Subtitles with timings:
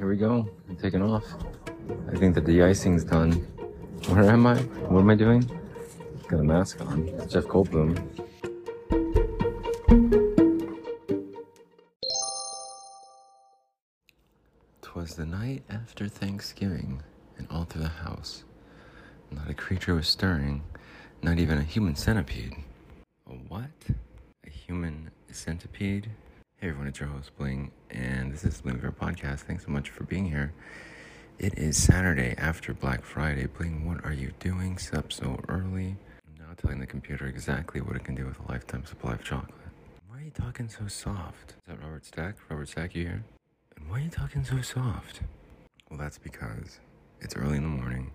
[0.00, 0.48] here we go.
[0.66, 1.26] I'm taking off.
[2.10, 3.32] I think the de-icing's done.
[4.08, 4.56] Where am I?
[4.88, 5.44] What am I doing?
[6.26, 7.06] Got a mask on.
[7.06, 8.02] It's Jeff Goldblum.
[14.80, 17.02] Twas the night after Thanksgiving,
[17.36, 18.44] and all through the house,
[19.30, 20.62] not a creature was stirring,
[21.22, 22.56] not even a human centipede.
[23.26, 23.68] A what?
[24.46, 26.08] A human centipede?
[26.60, 29.38] Hey everyone, it's your host Bling, and this is Bling Bear Podcast.
[29.44, 30.52] Thanks so much for being here.
[31.38, 33.46] It is Saturday after Black Friday.
[33.46, 34.78] Bling, what are you doing?
[34.92, 35.96] Up so early.
[36.28, 39.24] I'm now telling the computer exactly what it can do with a lifetime supply of
[39.24, 39.54] chocolate.
[40.06, 41.52] Why are you talking so soft?
[41.52, 42.34] Is that Robert Stack?
[42.50, 43.24] Robert Stack, you here?
[43.78, 45.22] And why are you talking so soft?
[45.88, 46.78] Well, that's because
[47.22, 48.10] it's early in the morning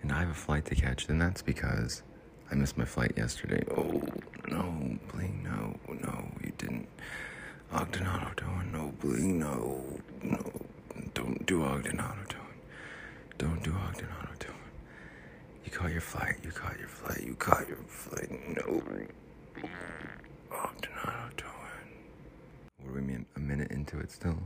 [0.00, 2.02] and I have a flight to catch, and that's because
[2.50, 3.62] I missed my flight yesterday.
[3.76, 4.00] Oh,
[4.48, 6.88] no, Bling, no, no, you didn't.
[7.74, 9.82] Ogden Auto Tone, no, Bling, no,
[10.22, 10.52] no,
[11.12, 12.40] don't do Ogden Auto Tone.
[13.36, 14.54] Don't do Ogden Auto Tone.
[15.64, 18.80] You caught your flight, you caught your flight, you caught your flight, no.
[20.52, 21.50] Ogden Auto Tone.
[22.78, 23.26] What do we mean?
[23.34, 24.38] A minute into it still?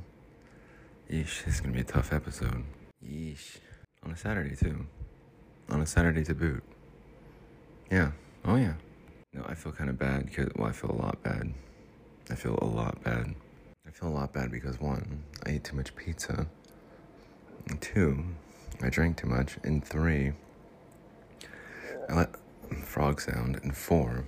[1.10, 2.64] Yeesh, this is gonna be a tough episode.
[3.06, 3.58] Yeesh.
[4.04, 4.86] On a Saturday, too.
[5.68, 6.62] On a Saturday to boot.
[7.90, 8.12] Yeah.
[8.46, 8.74] Oh, yeah.
[9.34, 11.52] No, I feel kind of bad because, well, I feel a lot bad.
[12.30, 13.34] I feel a lot bad.
[13.86, 16.46] I feel a lot bad because, one, I ate too much pizza.
[17.68, 18.22] And two,
[18.82, 19.56] I drank too much.
[19.64, 20.32] And three,
[22.08, 22.34] I let
[22.82, 23.58] frog sound.
[23.62, 24.24] And four,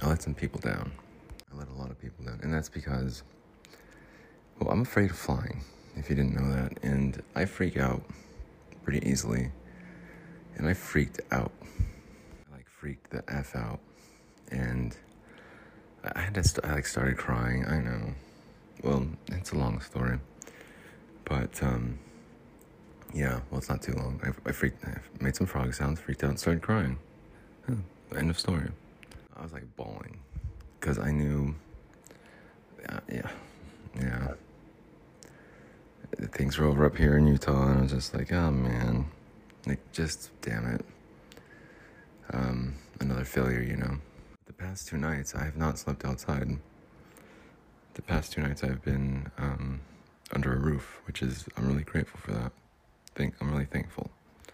[0.00, 0.92] I let some people down.
[1.52, 2.40] I let a lot of people down.
[2.42, 3.22] And that's because,
[4.58, 5.60] well, I'm afraid of flying
[5.96, 6.78] if you didn't know that.
[6.82, 8.02] And I freak out
[8.84, 9.50] pretty easily.
[10.56, 11.52] And I freaked out.
[12.48, 13.80] I like freaked the F out.
[14.50, 14.96] And
[16.14, 17.64] I had to, st- I like started crying.
[17.66, 18.14] I know.
[18.82, 20.18] Well, it's a long story.
[21.24, 21.98] But, um,
[23.14, 24.20] yeah, well, it's not too long.
[24.22, 26.98] I, I freaked, I made some frog sounds, freaked out, and started crying.
[27.66, 27.76] Huh,
[28.16, 28.68] end of story.
[29.36, 30.18] I was like bawling
[30.78, 31.54] because I knew,
[32.82, 33.30] yeah, yeah,
[33.98, 34.34] yeah
[36.32, 39.06] things were over up here in Utah, and I was just like, oh man,
[39.66, 40.84] like just damn it.
[42.32, 43.96] Um, another failure, you know.
[44.56, 46.48] The past two nights, I have not slept outside.
[47.94, 49.80] The past two nights, I've been um,
[50.32, 52.52] under a roof, which is I'm really grateful for that.
[53.16, 54.10] Think I'm really thankful.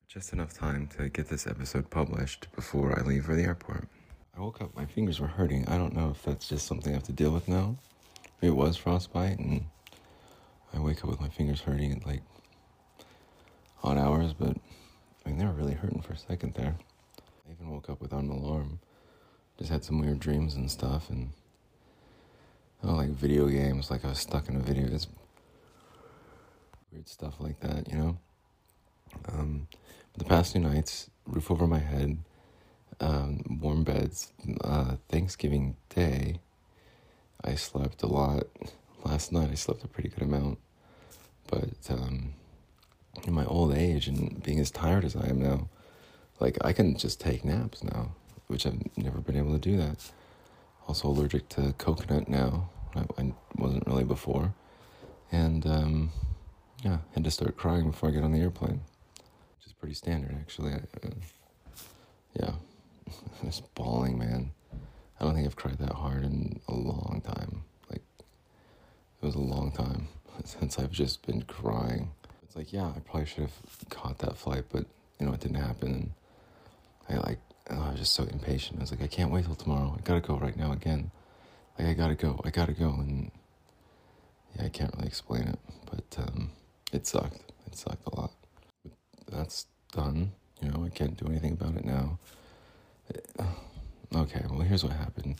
[0.09, 3.89] Just enough time to get this episode published before I leave for the airport.
[4.35, 5.69] I woke up, my fingers were hurting.
[5.69, 7.77] I don't know if that's just something I have to deal with now.
[8.41, 9.67] It was frostbite, and
[10.73, 12.23] I wake up with my fingers hurting at like
[13.83, 14.57] odd hours, but
[15.27, 16.75] I mean, they were really hurting for a second there.
[17.47, 18.81] I even woke up without an alarm.
[19.61, 21.31] Just had some weird dreams and stuff, and
[22.83, 24.87] like video games, like I was stuck in a video.
[24.93, 25.07] It's
[26.91, 28.19] weird stuff like that, you know.
[29.29, 29.69] Um,
[30.17, 32.19] the past two nights, roof over my head,
[33.01, 34.33] um, warm beds.
[34.63, 36.41] Uh, Thanksgiving Day,
[37.45, 38.45] I slept a lot
[39.05, 40.59] last night I slept a pretty good amount.
[41.51, 42.35] But um,
[43.27, 45.69] in my old age and being as tired as I am now,
[46.39, 48.15] like I can just take naps now,
[48.51, 50.11] which I've never been able to do that.
[50.89, 52.69] Also allergic to coconut now.
[52.97, 54.53] I, I wasn't really before,
[55.31, 56.11] and um,
[56.85, 58.81] yeah, had to start crying before I get on the airplane,
[59.57, 60.73] which is pretty standard actually.
[60.73, 61.11] I, uh,
[62.35, 62.53] yeah,
[63.45, 64.51] just bawling, man.
[65.21, 67.63] I don't think I've cried that hard in a long time.
[67.89, 70.09] Like it was a long time
[70.45, 72.11] since I've just been crying.
[72.43, 73.55] It's like, yeah, I probably should have
[73.91, 74.87] caught that flight, but
[75.21, 76.15] you know, it didn't happen.
[77.09, 77.39] I like,
[77.71, 78.79] oh, I was just so impatient.
[78.79, 79.95] I was like, I can't wait till tomorrow.
[79.97, 81.11] I gotta go right now again.
[81.79, 82.41] Like, I gotta go.
[82.45, 82.91] I gotta go.
[82.91, 83.31] And
[84.57, 85.59] yeah, I can't really explain it,
[85.91, 86.51] but um,
[86.93, 87.53] it sucked.
[87.67, 88.33] It sucked a lot.
[88.85, 90.33] But that's done.
[90.61, 92.19] You know, I can't do anything about it now.
[94.13, 95.37] Okay, well, here's what happened.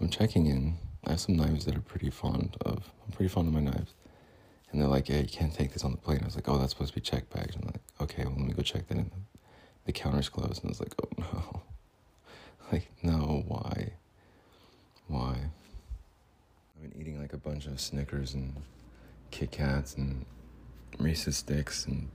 [0.00, 2.90] I'm checking in I have some knives that are pretty fond of.
[3.04, 3.94] I'm pretty fond of my knives.
[4.70, 6.18] And they're like, yeah, you can't take this on the plane.
[6.22, 7.54] I was like, oh, that's supposed to be checked bags.
[7.54, 9.10] I'm like, okay, well, let me go check that in.
[9.86, 10.62] The counter's closed.
[10.62, 11.62] And I was like, oh, no.
[12.72, 13.92] Like, no, why?
[15.06, 15.36] Why?
[15.38, 18.60] I've been eating like a bunch of Snickers and
[19.30, 20.26] Kit Kats and
[20.98, 22.08] Reese's sticks and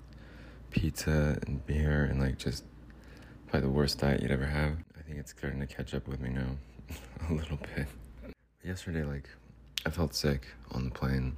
[0.70, 2.66] pizza and beer and like just
[3.48, 4.74] probably the worst diet you'd ever have.
[5.00, 6.58] I think it's starting to catch up with me now
[7.30, 7.88] a little bit
[8.64, 9.30] yesterday, like,
[9.86, 11.36] I felt sick on the plane,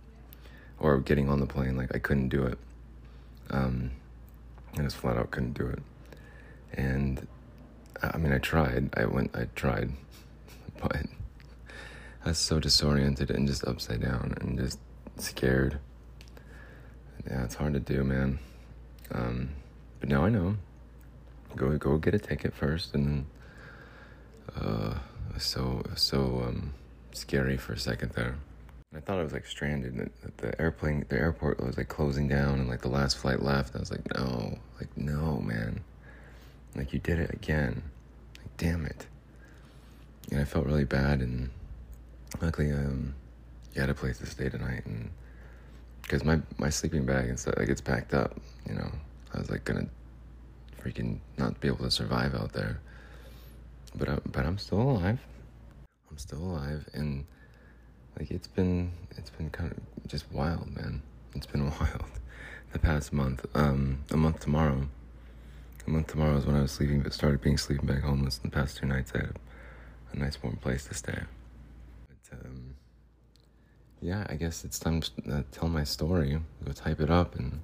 [0.80, 1.78] or getting on the plane.
[1.78, 2.58] Like, I couldn't do it.
[3.50, 3.92] Um,
[4.78, 5.80] I just flat out couldn't do it.
[6.74, 7.28] And
[8.02, 8.90] I mean, I tried.
[8.96, 9.36] I went.
[9.36, 9.92] I tried,
[10.82, 11.06] but
[12.26, 14.80] I was so disoriented and just upside down and just
[15.18, 15.80] scared.
[17.28, 18.40] Yeah, it's hard to do, man.
[19.12, 19.50] Um,
[20.00, 20.58] but now I know.
[21.56, 23.26] Go go get a ticket first, and.
[24.56, 24.96] Uh,
[25.38, 26.74] so so um,
[27.14, 28.38] scary for a second there.
[28.96, 30.12] I thought I was like stranded.
[30.38, 33.76] The airplane, the airport was like closing down, and like the last flight left.
[33.76, 35.82] I was like, no, like no, man.
[36.76, 37.84] Like you did it again.
[38.38, 39.06] Like damn it.
[40.32, 41.50] And I felt really bad, and
[42.42, 43.14] luckily, um,
[43.74, 45.10] you had a place to stay tonight, and
[46.02, 48.92] because my my sleeping bag and stuff like it's packed up, you know,
[49.34, 49.88] I was like gonna
[50.82, 52.80] freaking not be able to survive out there.
[53.96, 55.20] But I, but I'm still alive.
[56.10, 57.26] I'm still alive, and
[58.18, 61.02] like it's been it's been kind of just wild, man.
[61.36, 62.06] It's been wild.
[62.72, 64.88] The past month, um, a month tomorrow.
[65.86, 68.40] A month tomorrow is when I was sleeping, but started being sleeping bag homeless.
[68.42, 69.30] In the past two nights, I had
[70.14, 71.20] a, a nice warm place to stay.
[72.08, 72.76] But um,
[74.02, 76.40] yeah, I guess it's time to uh, tell my story.
[76.64, 77.60] Go type it up and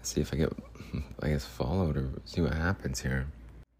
[0.00, 0.52] see if I get,
[1.22, 3.26] I guess, followed or see what happens here.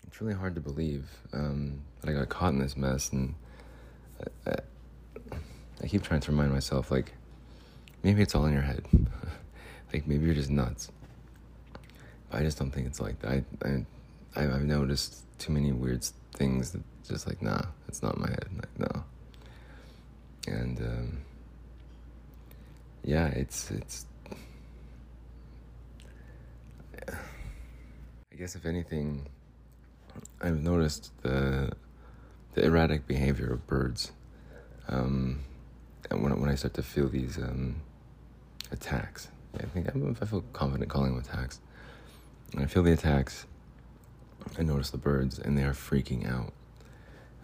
[0.06, 3.35] It's really hard to believe um, that I got caught in this mess, and
[4.47, 5.37] I, I,
[5.82, 7.12] I keep trying to remind myself, like,
[8.02, 8.85] maybe it's all in your head.
[9.93, 10.91] like, maybe you're just nuts.
[12.32, 13.44] I just don't think it's like that.
[13.64, 13.87] I,
[14.37, 18.49] I, I've noticed too many weird things that just like, nah, it's not my head.
[18.55, 19.05] Like, no.
[20.49, 21.19] And, um,
[23.05, 24.06] yeah, it's, it's,
[28.37, 29.26] I guess if anything,
[30.43, 31.73] I've noticed the
[32.55, 34.12] the erratic behavior of birds.
[34.88, 35.40] Um,
[36.11, 37.76] and when when I start to feel these um,
[38.70, 39.28] attacks,
[39.58, 41.61] I think I, I feel confident calling them attacks.
[42.56, 43.46] I feel the attacks,
[44.58, 46.52] I notice the birds, and they are freaking out.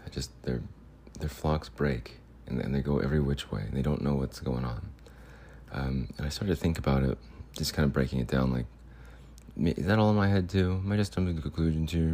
[0.06, 0.62] I just their
[1.18, 4.40] their flocks break, and, and they go every which way, and they don't know what's
[4.40, 4.90] going on.
[5.72, 7.18] Um, and I started to think about it,
[7.56, 8.66] just kind of breaking it down, like
[9.56, 10.80] is that all in my head too?
[10.82, 12.08] Am I just jumping to conclusions here?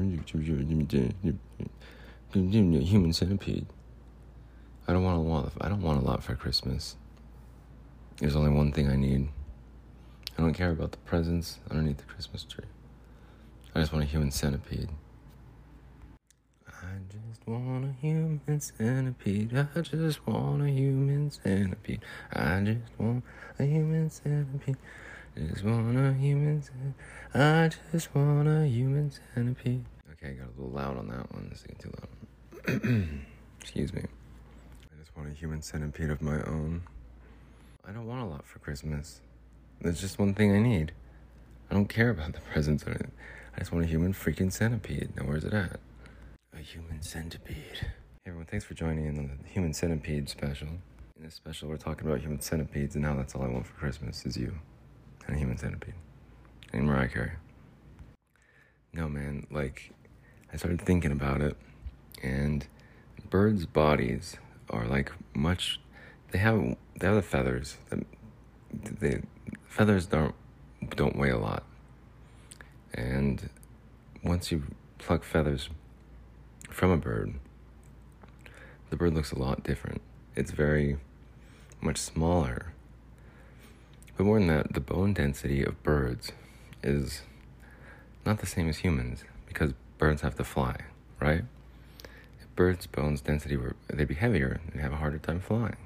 [2.32, 3.67] Human centipede.
[4.88, 5.52] I don't want a lot.
[5.61, 6.96] I don't want a lot for Christmas.
[8.17, 9.29] There's only one thing I need.
[10.37, 12.64] I don't care about the presents underneath the Christmas tree.
[13.79, 14.89] I just want a human centipede.
[16.67, 19.57] I just want a human centipede.
[19.57, 22.01] I just want a human centipede.
[22.33, 23.23] I just want
[23.57, 24.77] a human centipede.
[25.37, 26.95] Just want a human centipede.
[27.33, 29.85] I just want a human centipede.
[30.11, 31.49] Okay, I got a little loud on that one.
[31.49, 32.81] This too loud.
[33.61, 34.03] Excuse me.
[34.03, 36.83] I just want a human centipede of my own.
[37.87, 39.21] I don't want a lot for Christmas.
[39.81, 40.91] There's just one thing I need.
[41.71, 43.13] I don't care about the presents or anything.
[43.58, 45.16] I just want a human freaking centipede.
[45.16, 45.81] Now, where's it at?
[46.56, 47.56] A human centipede.
[47.81, 50.69] Hey everyone, thanks for joining in the human centipede special.
[51.16, 53.72] In this special, we're talking about human centipedes and how that's all I want for
[53.72, 54.60] Christmas is you
[55.26, 55.94] and a human centipede.
[56.72, 57.32] And Mariah Carey.
[58.93, 59.90] No, man, like,
[60.52, 61.56] I started thinking about it,
[62.22, 62.64] and
[63.28, 64.37] birds' bodies
[64.70, 65.81] are like much.
[66.31, 67.76] They have they have the feathers.
[67.90, 68.05] The,
[69.00, 69.22] the
[69.66, 70.37] feathers don't
[70.90, 71.64] don't weigh a lot,
[72.94, 73.50] and
[74.23, 74.62] once you
[74.99, 75.69] pluck feathers
[76.70, 77.35] from a bird,
[78.90, 80.00] the bird looks a lot different.
[80.35, 80.99] It's very
[81.81, 82.72] much smaller
[84.19, 86.32] but more than that, the bone density of birds
[86.82, 87.22] is
[88.27, 90.77] not the same as humans because birds have to fly,
[91.20, 91.44] right?
[92.41, 95.77] If birds' bones density were they'd be heavier, they'd have a harder time flying.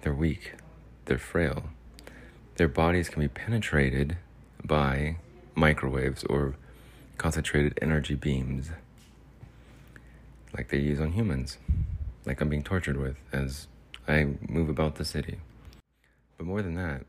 [0.00, 0.54] They're weak,
[1.04, 1.64] they're frail.
[2.56, 4.16] Their bodies can be penetrated
[4.64, 5.16] by
[5.54, 6.56] microwaves or
[7.18, 8.70] concentrated energy beams
[10.56, 11.58] like they use on humans,
[12.24, 13.68] like I'm being tortured with as
[14.08, 15.38] I move about the city.
[16.36, 17.04] But more than that,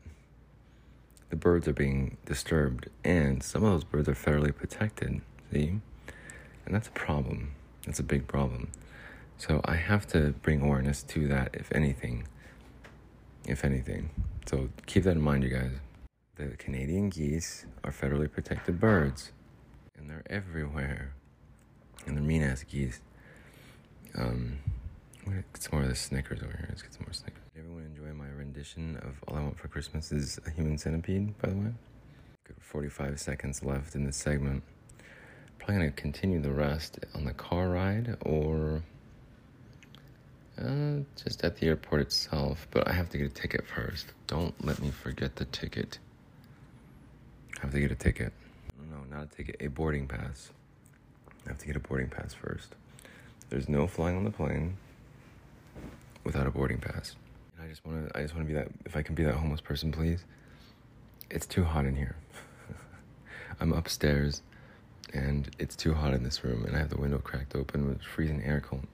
[1.30, 5.22] the birds are being disturbed, and some of those birds are federally protected.
[5.52, 5.80] See?
[6.66, 7.52] And that's a problem.
[7.86, 8.70] That's a big problem.
[9.38, 12.28] So I have to bring awareness to that, if anything.
[13.46, 14.10] If anything.
[14.46, 15.72] So keep that in mind, you guys.
[16.36, 19.32] The Canadian geese are federally protected birds,
[19.98, 21.14] and they're everywhere.
[22.06, 23.00] And they're mean ass geese.
[24.16, 24.58] Um,
[25.26, 26.66] get some more of the Snickers over here.
[26.70, 27.42] Let's get some more Snickers.
[27.54, 31.38] Did everyone enjoy my rendition of All I Want for Christmas is a Human Centipede,
[31.38, 31.72] by the way?
[32.44, 34.62] Good 45 seconds left in this segment.
[35.58, 38.82] Probably gonna continue the rest on the car ride or
[40.58, 44.14] uh, just at the airport itself, but I have to get a ticket first.
[44.26, 45.98] Don't let me forget the ticket.
[47.62, 48.32] I have to get a ticket.
[48.90, 50.50] No, not a ticket, a boarding pass.
[51.46, 52.74] I have to get a boarding pass first.
[53.50, 54.76] There's no flying on the plane
[56.24, 57.14] without a boarding pass.
[57.56, 58.68] And I just want to, I just want to be that.
[58.84, 60.24] If I can be that homeless person, please.
[61.30, 62.16] it's too hot in here.
[63.60, 64.42] I'm upstairs
[65.14, 68.02] and it's too hot in this room and I have the window cracked open with
[68.02, 68.88] freezing air cold.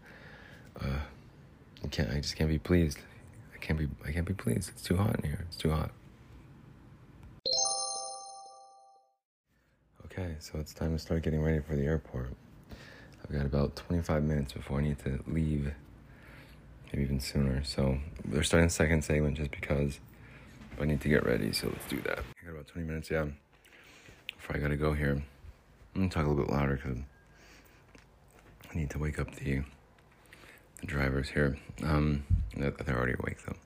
[0.79, 0.99] Uh,
[1.83, 2.99] I can't I just can't be pleased.
[3.55, 4.69] I can't be I can't be pleased.
[4.69, 5.47] It's too hot in here.
[5.49, 5.91] It's too hot.
[10.19, 12.33] Okay, so it's time to start getting ready for the airport.
[13.23, 15.73] I've got about 25 minutes before I need to leave,
[16.87, 17.63] maybe even sooner.
[17.63, 20.01] So they're starting the second segment just because
[20.81, 21.53] I need to get ready.
[21.53, 22.19] So let's do that.
[22.19, 23.27] I got about 20 minutes, yeah,
[24.37, 25.23] before I gotta go here.
[25.95, 26.99] I'm gonna talk a little bit louder because
[28.73, 29.63] I need to wake up the
[30.81, 31.57] the drivers here.
[31.85, 32.25] Um,
[32.57, 33.57] they're already awake though.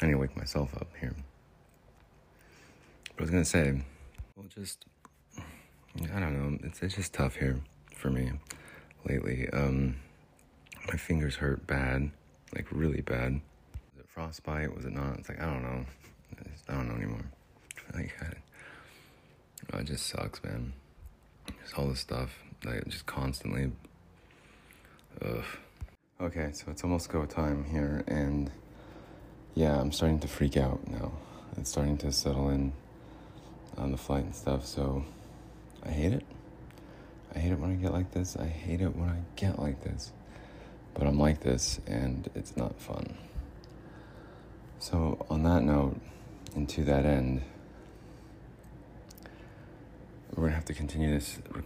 [0.00, 1.16] I need to wake myself up here.
[3.16, 3.82] But I was gonna say,
[4.36, 4.84] well, just
[6.02, 6.58] I don't know.
[6.64, 7.60] It's it's just tough here
[7.94, 8.32] for me
[9.08, 9.48] lately.
[9.52, 9.96] Um,
[10.88, 12.10] my fingers hurt bad,
[12.54, 13.40] like really bad.
[13.94, 14.74] Was it frostbite?
[14.74, 15.18] Was it not?
[15.18, 15.86] It's like I don't know.
[16.68, 17.24] I don't know anymore.
[17.94, 18.12] Like
[19.72, 20.72] I, it just sucks, man.
[21.62, 23.70] Just all this stuff, like just constantly.
[25.22, 25.44] Ugh.
[26.20, 28.50] Okay, so it's almost go time here, and
[29.54, 31.12] yeah, I'm starting to freak out now.
[31.56, 32.72] It's starting to settle in
[33.76, 34.64] on the flight and stuff.
[34.66, 35.04] So
[35.86, 36.24] I hate it.
[37.34, 38.36] I hate it when I get like this.
[38.36, 40.12] I hate it when I get like this.
[40.94, 43.16] But I'm like this, and it's not fun.
[44.78, 46.00] So, on that note,
[46.54, 47.42] and to that end,
[50.34, 51.64] we're gonna have to continue this rec-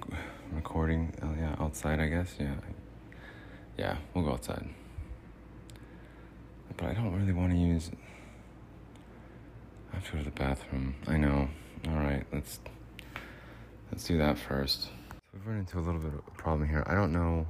[0.53, 1.13] recording.
[1.23, 2.35] Oh, yeah, outside, I guess.
[2.39, 2.55] Yeah.
[3.77, 4.69] Yeah, we'll go outside.
[6.77, 7.91] But I don't really want to use.
[9.93, 10.95] I have to go to the bathroom.
[11.07, 11.49] I know.
[11.89, 12.61] All right, let's
[13.91, 14.83] let's do that first.
[14.83, 14.91] So
[15.35, 16.85] we've run into a little bit of a problem here.
[16.87, 17.47] I don't know.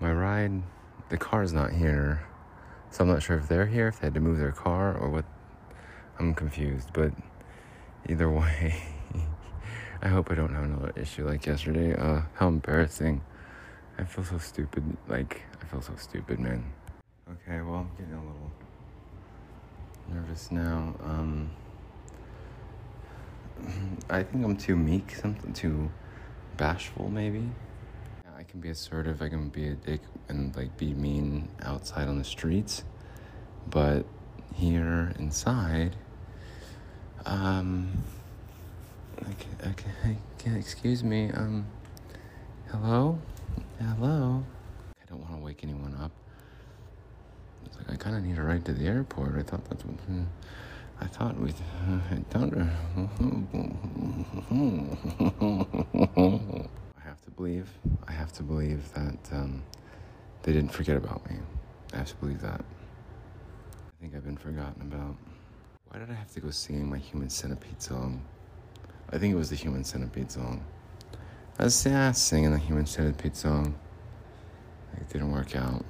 [0.00, 0.62] My ride,
[1.08, 2.26] the car is not here,
[2.90, 5.10] so I'm not sure if they're here, if they had to move their car, or
[5.10, 5.24] what.
[6.18, 7.12] I'm confused, but
[8.08, 8.74] either way,
[10.02, 11.94] I hope I don't have another issue like yesterday.
[11.94, 13.22] Uh, how embarrassing.
[13.98, 14.96] I feel so stupid.
[15.08, 16.64] Like, I feel so stupid, man.
[17.30, 18.52] Okay, well, I'm getting a little
[20.12, 20.94] nervous now.
[21.02, 21.50] Um,
[24.08, 25.90] I think I'm too meek, something too
[26.56, 27.48] bashful, maybe.
[28.38, 32.18] I can be assertive, I can be a dick and like be mean outside on
[32.18, 32.84] the streets,
[33.68, 34.04] but
[34.54, 35.96] here inside,
[37.24, 37.90] um,
[39.22, 41.66] okay, okay, okay excuse me, um,
[42.70, 43.18] hello,
[43.80, 44.44] hello.
[45.02, 46.12] I don't want to wake anyone up.
[47.64, 49.36] It's like I kind of need a ride to the airport.
[49.36, 49.96] I thought that's what.
[50.00, 50.24] Hmm,
[51.00, 51.52] I thought we
[52.08, 52.70] had done.
[56.96, 57.68] I have to believe.
[58.08, 59.62] I have to believe that um,
[60.42, 61.36] they didn't forget about me.
[61.92, 62.60] I have to believe that.
[62.60, 65.16] I think I've been forgotten about.
[65.88, 68.22] Why did I have to go singing my Human Centipede song?
[69.10, 70.64] I think it was the Human Centipede song.
[71.58, 73.74] I was yeah, singing the Human Centipede song.
[74.96, 75.84] It didn't work out.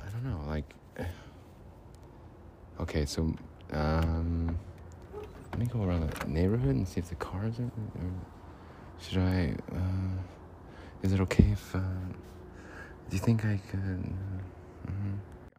[0.00, 0.64] I don't know, like.
[2.78, 3.34] Okay, so
[3.72, 4.58] um,
[5.50, 7.64] let me go around the neighborhood and see if the cars are.
[7.64, 8.10] Or
[9.00, 9.54] should I?
[9.72, 10.22] Uh,
[11.02, 11.74] is it okay if?
[11.74, 11.80] Uh,
[13.08, 14.04] do you think I could?
[14.86, 14.92] Uh,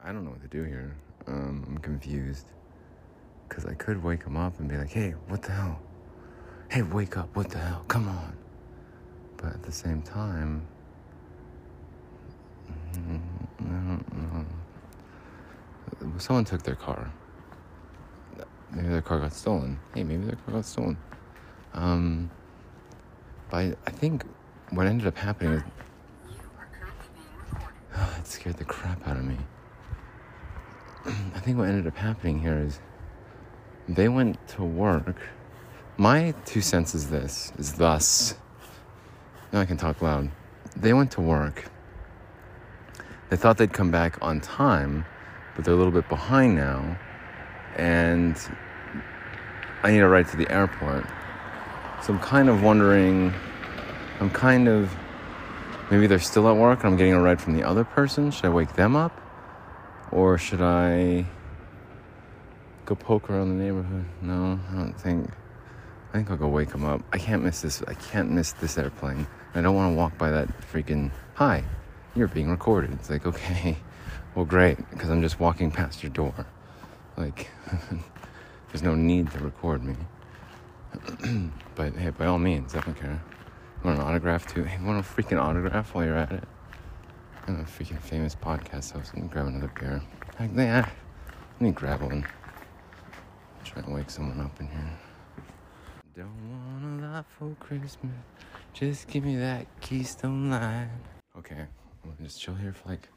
[0.04, 0.96] I don't know what to do here.
[1.28, 2.48] Um, I'm confused.
[3.50, 5.80] Cause I could wake him up and be like, "Hey, what the hell?
[6.70, 7.34] Hey, wake up!
[7.34, 7.86] What the hell?
[7.88, 8.36] Come on!"
[9.38, 10.68] But at the same time,
[12.94, 14.46] I don't know.
[16.18, 17.12] Someone took their car.
[18.72, 19.80] Maybe their car got stolen.
[19.94, 20.98] Hey, maybe their car got stolen.
[21.74, 22.30] Um,
[23.50, 24.24] but I, I think
[24.72, 25.64] what ended up happening is.
[28.20, 29.38] it scared the crap out of me.
[31.06, 32.80] I think what ended up happening here is
[33.88, 35.18] they went to work.
[35.98, 38.36] My two cents is this, is thus.
[39.52, 40.30] Now I can talk loud.
[40.76, 41.70] They went to work.
[43.30, 45.06] They thought they'd come back on time,
[45.56, 46.98] but they're a little bit behind now.
[47.78, 48.38] And
[49.84, 51.06] I need a ride to the airport.
[52.04, 53.34] So I'm kind of wondering,
[54.20, 54.94] I'm kind of,
[55.90, 58.32] maybe they're still at work and I'm getting a ride from the other person.
[58.32, 59.20] Should I wake them up?
[60.12, 61.26] Or should I
[62.86, 64.06] go poke around the neighborhood?
[64.22, 65.30] No, I don't think.
[66.10, 67.02] I think I'll go wake them up.
[67.12, 67.84] I can't miss this.
[67.88, 69.28] I can't miss this airplane.
[69.54, 71.12] I don't want to walk by that freaking.
[71.36, 71.64] Hi,
[72.16, 72.92] you're being recorded.
[72.94, 73.78] It's like, okay,
[74.36, 76.46] well, great, because I'm just walking past your door.
[77.18, 77.50] Like,
[78.70, 79.96] there's no need to record me.
[81.76, 83.22] but hey, by all means, I don't care.
[83.84, 84.64] You want an autograph too?
[84.64, 86.44] Hey, want a freaking autograph while you're at it?
[87.48, 89.14] I'm a freaking famous podcast host.
[89.14, 90.02] Let me grab another beer.
[90.40, 90.88] Like, yeah,
[91.54, 92.26] let me grab one.
[93.64, 94.92] Trying to wake someone up in here.
[96.16, 98.12] Don't want a lot for Christmas.
[98.74, 100.90] Just give me that Keystone Light.
[101.38, 103.10] Okay, I'm gonna just chill here for like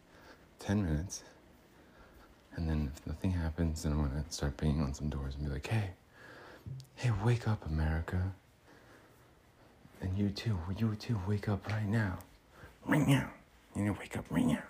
[0.59, 1.25] 10 minutes.
[2.61, 5.51] And then if nothing happens, then I'm gonna start banging on some doors and be
[5.51, 5.93] like, hey,
[6.95, 8.21] hey, wake up, America.
[10.03, 12.19] And you too, you too, wake up right now.
[12.85, 13.31] Right now.
[13.75, 14.63] You need to wake up right now.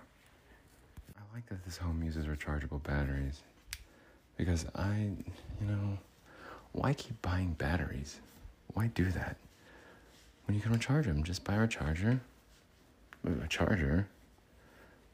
[1.18, 3.42] I like that this home uses rechargeable batteries.
[4.37, 5.11] Because I,
[5.61, 5.99] you know,
[6.70, 8.20] why keep buying batteries?
[8.75, 9.37] Why do that?
[10.47, 12.20] When you can recharge them, just buy a charger.
[13.26, 14.06] A charger.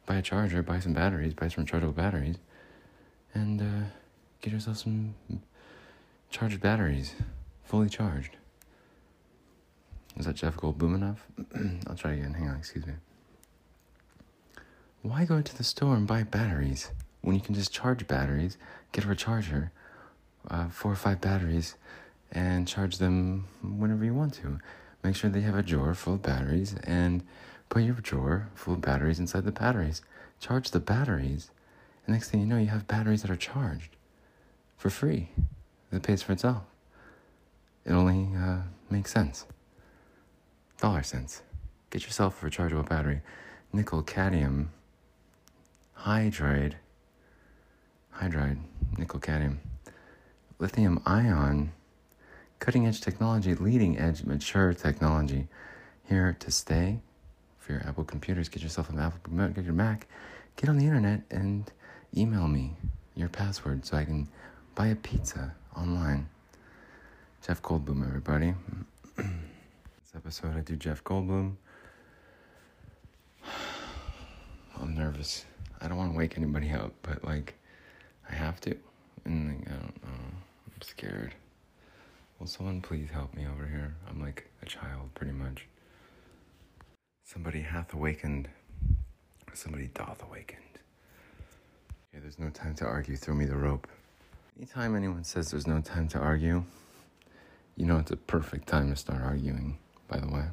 [0.04, 2.36] Buy a charger, buy some batteries, buy some rechargeable batteries,
[3.36, 3.86] and uh,
[4.40, 5.14] get yourself some
[6.30, 7.14] charged batteries,
[7.64, 8.36] fully charged.
[10.16, 11.26] Is that Jeff Goldblum enough?
[11.86, 12.32] I'll try again.
[12.32, 12.94] Hang on, excuse me.
[15.02, 16.90] Why go to the store and buy batteries
[17.20, 18.56] when you can just charge batteries,
[18.92, 19.70] get a recharger,
[20.48, 21.74] uh, four or five batteries,
[22.32, 24.58] and charge them whenever you want to?
[25.04, 27.22] Make sure they have a drawer full of batteries and
[27.68, 30.00] put your drawer full of batteries inside the batteries.
[30.40, 31.50] Charge the batteries.
[32.06, 33.96] And next thing you know, you have batteries that are charged
[34.76, 35.30] for free.
[35.90, 36.62] It pays for itself.
[37.84, 39.46] It only uh, makes sense.
[40.80, 41.42] Dollar cents.
[41.90, 43.22] Get yourself a rechargeable battery.
[43.72, 44.70] Nickel cadmium
[46.00, 46.74] hydride.
[48.16, 48.58] Hydride.
[48.98, 49.60] Nickel cadmium.
[50.58, 51.72] Lithium ion.
[52.58, 55.48] Cutting edge technology, leading edge, mature technology.
[56.04, 57.00] Here to stay
[57.58, 58.48] for your Apple computers.
[58.48, 60.06] Get yourself an Apple, get your Mac.
[60.56, 61.70] Get on the internet and
[62.16, 62.72] email me
[63.14, 64.28] your password so I can
[64.74, 66.28] buy a pizza online.
[67.46, 68.54] Jeff Goldblum, everybody.
[69.16, 69.26] this
[70.14, 71.56] episode, I do Jeff Goldblum.
[74.80, 75.44] I'm nervous.
[75.80, 77.54] I don't want to wake anybody up, but like,
[78.30, 78.76] I have to.
[79.24, 80.08] And like, I don't know.
[80.08, 81.34] I'm scared.
[82.40, 83.94] Will someone please help me over here?
[84.08, 85.66] I'm like a child, pretty much.
[87.24, 88.48] Somebody hath awakened.
[89.52, 90.65] Somebody doth awakened.
[92.16, 93.14] Okay, there's no time to argue.
[93.14, 93.86] Throw me the rope.
[94.56, 96.64] Anytime anyone says there's no time to argue,
[97.76, 99.76] you know it's a perfect time to start arguing,
[100.08, 100.32] by the way.
[100.32, 100.50] Well,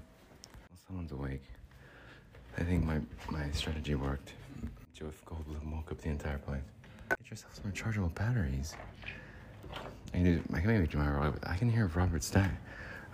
[0.85, 1.43] someone's awake.
[2.57, 2.99] I think my,
[3.29, 4.33] my strategy worked.
[4.93, 6.59] Jeff Goldblum woke up the entire place.
[7.07, 8.75] Get yourself some rechargeable batteries.
[9.73, 11.31] I can, do, I can maybe do my.
[11.43, 12.51] I can hear Robert Stack.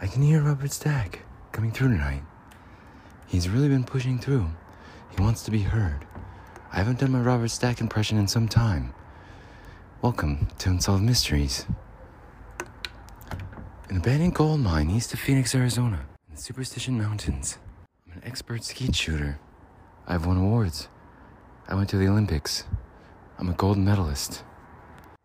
[0.01, 1.19] I can hear Robert Stack
[1.51, 2.23] coming through tonight.
[3.27, 4.49] He's really been pushing through.
[5.15, 6.07] He wants to be heard.
[6.71, 8.93] I haven't done my Robert Stack impression in some time.
[10.01, 11.65] Welcome to Unsolved Mysteries.
[13.89, 17.57] An abandoned gold mine east of Phoenix, Arizona, in the Superstition Mountains.
[18.07, 19.39] I'm an expert skeet shooter.
[20.07, 20.89] I've won awards.
[21.67, 22.65] I went to the Olympics.
[23.37, 24.43] I'm a gold medalist.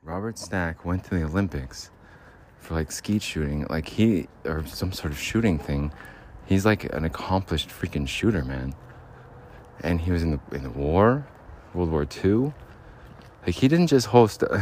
[0.03, 1.91] Robert Stack went to the Olympics
[2.59, 5.93] for like skeet shooting, like he, or some sort of shooting thing
[6.47, 8.75] He's like an accomplished freaking shooter, man.
[9.81, 11.27] And he was in the in the war,
[11.75, 12.53] World War II.
[13.47, 14.43] Like he didn't just host.
[14.43, 14.61] Uh,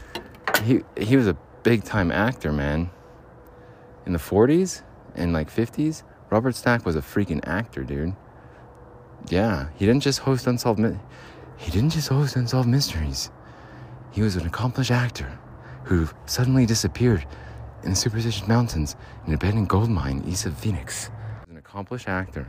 [0.64, 2.90] he he was a big time actor, man.
[4.06, 4.82] In the 40s
[5.14, 8.14] and like 50s, Robert Stack was a freaking actor, dude.
[9.28, 10.80] Yeah, he didn't just host unsolved.
[11.56, 13.30] He didn't just host unsolved mysteries.
[14.10, 15.38] He was an accomplished actor
[15.84, 17.26] who suddenly disappeared
[17.82, 21.10] in the Superstition Mountains, in an abandoned gold mine east of Phoenix.
[21.44, 22.46] He's an accomplished actor,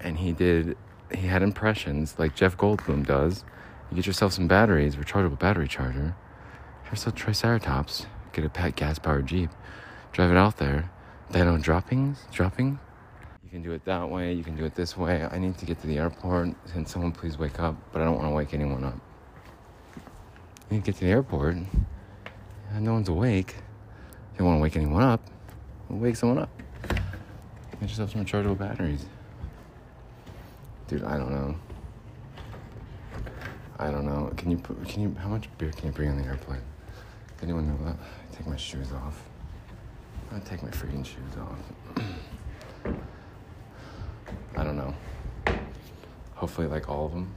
[0.00, 0.76] and he did.
[1.14, 3.44] He had impressions like Jeff Goldblum does.
[3.90, 6.16] You get yourself some batteries, rechargeable battery charger.
[6.84, 8.06] Have yourself Triceratops.
[8.32, 9.50] Get a gas-powered Jeep.
[10.12, 10.90] Drive it out there.
[11.30, 12.78] Then on droppings, dropping.
[13.44, 14.32] You can do it that way.
[14.32, 15.26] You can do it this way.
[15.30, 16.54] I need to get to the airport.
[16.72, 17.76] Can someone please wake up?
[17.92, 18.98] But I don't want to wake anyone up.
[20.70, 21.56] You get to the airport.
[22.78, 23.54] No one's awake.
[24.38, 25.20] Don't want to wake anyone up,
[25.90, 26.48] wake someone up.
[27.80, 29.04] Get yourself some rechargeable batteries.
[30.92, 31.54] Dude, I don't know.
[33.78, 34.30] I don't know.
[34.36, 36.60] Can you put, can you, how much beer can you bring on the airplane?
[37.42, 37.96] Anyone know that?
[37.96, 39.18] I take my shoes off.
[40.32, 41.58] i take my freaking shoes off.
[44.54, 44.94] I don't know.
[46.34, 47.34] Hopefully, like all of them.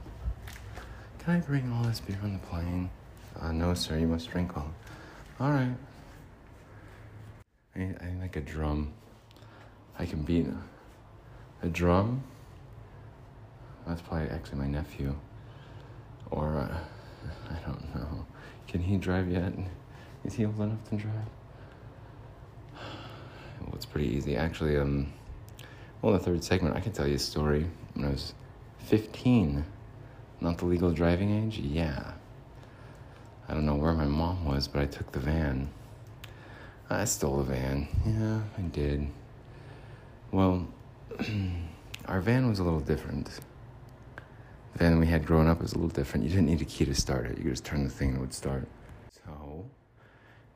[1.20, 2.90] Can I bring all this beer on the plane?
[3.40, 4.70] Uh, no, sir, you must drink all.
[5.40, 5.72] All right.
[7.74, 8.92] I I need like a drum.
[9.98, 12.22] I can beat a, a drum.
[13.86, 15.14] That's probably actually my nephew.
[16.30, 16.78] Or, uh,
[17.50, 18.26] I don't know.
[18.66, 19.52] Can he drive yet?
[20.24, 21.14] Is he old enough to drive?
[23.58, 24.36] Well, it's pretty easy.
[24.36, 25.10] Actually, um,
[26.02, 27.66] well, the third segment, I can tell you a story.
[27.94, 28.34] When I was
[28.84, 29.64] 15,
[30.42, 32.12] not the legal driving age, yeah.
[33.48, 35.70] I don't know where my mom was, but I took the van.
[36.90, 37.88] I stole the van.
[38.04, 39.08] Yeah, I did.
[40.30, 40.68] Well,
[42.06, 43.30] our van was a little different.
[44.76, 46.24] Van we had growing up was a little different.
[46.24, 47.38] You didn't need a key to start it.
[47.38, 48.68] You could just turn the thing and it would start.
[49.24, 49.64] So,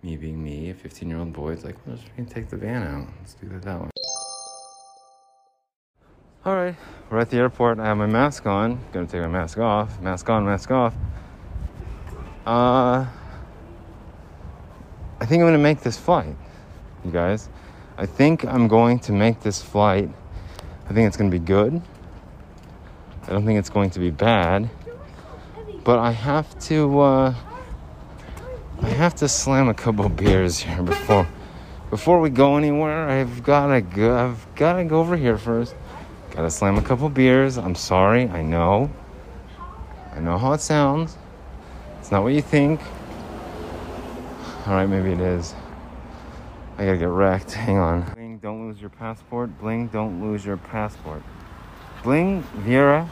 [0.03, 2.83] me being me, a 15 year old boy, it's like, well, freaking take the van
[2.83, 3.09] out.
[3.19, 3.91] Let's do that that way.
[6.45, 6.77] All right,
[7.09, 7.79] we're at the airport.
[7.79, 8.79] I have my mask on.
[8.93, 9.99] Gonna take my mask off.
[10.03, 10.95] Mask on, mask off.
[12.47, 13.07] Uh,
[15.19, 16.37] I think I'm gonna make this flight,
[17.07, 17.49] you guys.
[17.97, 20.11] I think I'm going to make this flight.
[20.89, 21.81] I think it's gonna be good.
[23.31, 24.69] I don't think it's going to be bad.
[25.85, 27.35] But I have to, uh,
[28.83, 31.29] I have to slam a couple beers here before,
[31.91, 33.09] before we go anywhere.
[33.09, 34.17] I've gotta go.
[34.19, 35.77] I've gotta go over here first.
[36.33, 37.57] Gotta slam a couple beers.
[37.57, 38.29] I'm sorry.
[38.29, 38.91] I know.
[40.13, 41.17] I know how it sounds.
[42.01, 42.81] It's not what you think.
[44.67, 45.55] All right, maybe it is.
[46.79, 47.53] I gotta get wrecked.
[47.53, 48.13] Hang on.
[48.13, 49.57] Bling, don't lose your passport.
[49.61, 51.23] Bling, don't lose your passport.
[52.03, 53.09] Bling, Viera.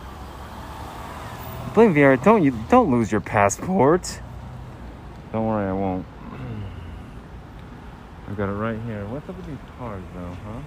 [1.74, 4.20] Viera, don't you don't lose your passport.
[5.33, 6.07] Don't worry, I won't.
[8.28, 9.07] I've got it right here.
[9.07, 10.61] What's up with these cars, though, huh?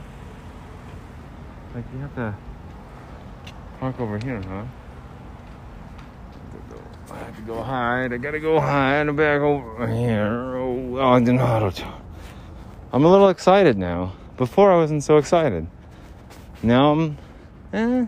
[1.75, 2.35] Like you have to
[3.79, 4.65] park over here, huh?
[7.11, 8.13] I have to go hide.
[8.13, 10.55] I gotta go hide and back over here.
[10.57, 11.93] Oh, oh I didn't know how to.
[12.93, 14.13] I'm a little excited now.
[14.37, 15.67] Before I wasn't so excited.
[16.63, 17.17] Now I'm.
[17.73, 18.05] Eh,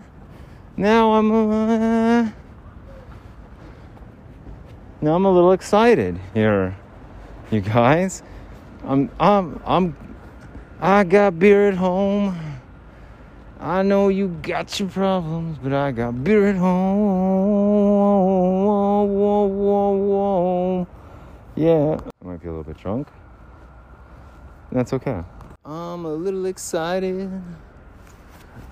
[0.76, 1.32] now I'm.
[1.32, 2.30] Uh,
[5.04, 6.74] now I'm a little excited here,
[7.50, 8.22] you guys.
[8.84, 9.10] I'm.
[9.20, 9.60] I'm.
[9.66, 9.96] I'm.
[10.80, 12.40] I got beer at home.
[13.60, 16.98] I know you got your problems, but I got beer at home.
[18.64, 20.86] Whoa, whoa, whoa, whoa.
[21.54, 23.08] Yeah, I might be a little bit drunk.
[24.72, 25.22] That's okay.
[25.66, 27.30] I'm a little excited.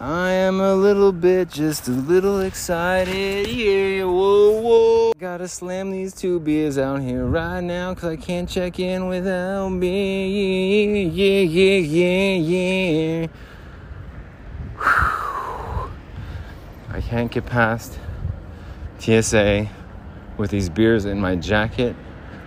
[0.02, 3.46] I am a little bit, just a little excited.
[3.46, 5.12] Yeah, whoa, whoa.
[5.16, 9.68] Gotta slam these two beers out here right now, cause I can't check in without
[9.68, 11.04] me.
[11.04, 13.26] Yeah, yeah, yeah, yeah.
[16.90, 17.96] I can't get past
[18.98, 19.68] TSA
[20.36, 21.94] with these beers in my jacket,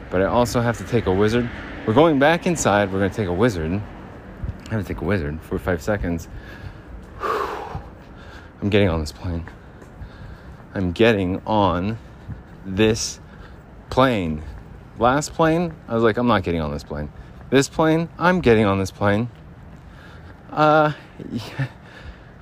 [0.10, 1.50] but I also have to take a wizard.
[1.88, 2.91] We're going back inside.
[2.91, 3.72] We're to take a wizard.
[3.72, 6.28] I have to take a wizard for five seconds.
[8.65, 9.45] I'm getting on this plane.
[10.73, 11.99] I'm getting on
[12.65, 13.19] this
[13.91, 14.41] plane.
[14.97, 17.12] Last plane, I was like, I'm not getting on this plane.
[17.51, 19.30] This plane, I'm getting on this plane.
[20.49, 20.93] Uh,
[21.32, 21.67] yeah.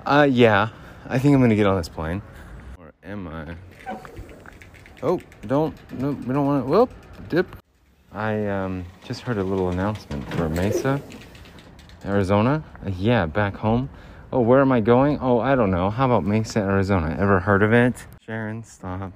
[0.05, 0.69] Uh, yeah,
[1.09, 2.21] I think I'm gonna get on this plane.
[2.79, 3.55] Or am I?
[5.01, 6.93] Oh, don't, no, we don't want to, whoop,
[7.27, 7.53] dip.
[8.13, 11.01] I um, just heard a little announcement for Mesa,
[12.05, 12.63] Arizona.
[12.85, 13.89] Uh, yeah, back home.
[14.33, 15.19] Oh, where am I going?
[15.21, 15.91] Oh, I don't know.
[15.91, 17.15] How about Mesa, Arizona?
[17.19, 17.93] Ever heard of it?
[18.25, 19.13] Sharon, stop.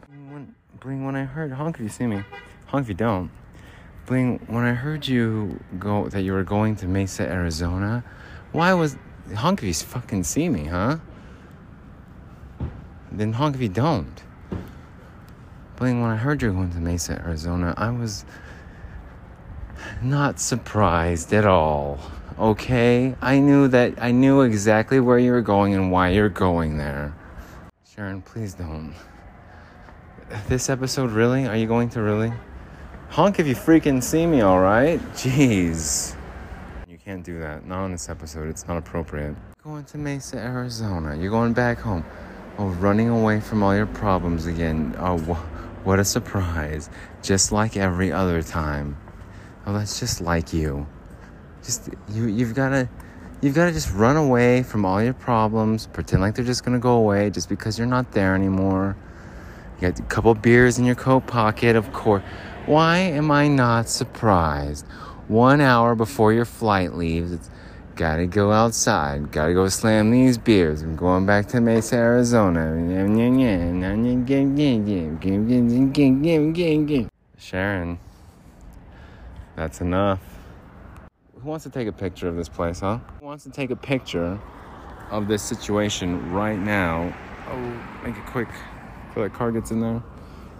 [0.80, 2.24] Bling, when I heard, honk if you see me.
[2.68, 3.32] Honk if you don't.
[4.06, 8.04] Bling, when I heard you go, that you were going to Mesa, Arizona,
[8.52, 8.96] why was,
[9.36, 10.98] honk if you fucking see me, huh?
[13.12, 14.22] Then honk if you don't.
[15.78, 18.24] Bling, when I heard you were going to Mesa, Arizona, I was
[20.00, 22.00] not surprised at all.
[22.40, 23.16] Okay?
[23.22, 27.14] I knew that, I knew exactly where you were going and why you're going there.
[27.96, 28.94] Sharon, please don't.
[30.48, 31.48] This episode, really?
[31.48, 32.32] Are you going to really?
[33.10, 35.00] Honk if you freaking see me, alright?
[35.14, 36.16] Jeez.
[36.88, 37.66] You can't do that.
[37.66, 38.50] Not on this episode.
[38.50, 39.36] It's not appropriate.
[39.64, 41.16] Going to Mesa, Arizona.
[41.16, 42.06] You're going back home.
[42.60, 44.96] Oh, running away from all your problems again.
[45.00, 46.90] Oh, wh- what a surprise.
[47.24, 48.98] Just like every other time.
[49.66, 50.86] Oh, that's just like you.
[51.64, 52.88] Just you you've gotta
[53.42, 56.96] you've gotta just run away from all your problems, pretend like they're just gonna go
[56.98, 58.96] away just because you're not there anymore.
[59.80, 62.24] You got a couple beers in your coat pocket, of course.
[62.66, 64.86] Why am I not surprised?
[65.28, 67.50] One hour before your flight leaves, it's
[67.96, 70.82] gotta go outside, gotta go slam these beers.
[70.82, 72.76] I'm going back to Mesa, Arizona.
[77.38, 78.00] Sharon,
[79.56, 80.37] that's enough.
[81.48, 83.00] Who wants to take a picture of this place, huh?
[83.22, 84.38] Who wants to take a picture
[85.12, 87.16] of this situation right now?
[87.50, 88.50] Oh, make it quick
[89.08, 90.04] before that car gets in there.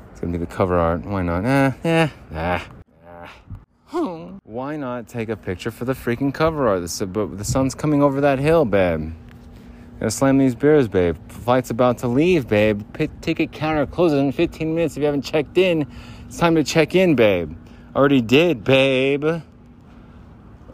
[0.10, 1.04] It's gonna be the cover art.
[1.04, 1.44] Why not?
[1.46, 2.66] Ah, yeah, ah.
[3.06, 4.40] ah.
[4.46, 6.84] Why not take a picture for the freaking cover art?
[6.84, 9.14] The, the sun's coming over that hill, babe.
[10.00, 11.18] Gotta slam these beers, babe.
[11.28, 12.82] Flight's about to leave, babe.
[13.20, 14.96] Ticket counter closes in 15 minutes.
[14.96, 15.86] If you haven't checked in,
[16.28, 17.58] it's time to check in, babe.
[17.94, 19.42] Already did, babe.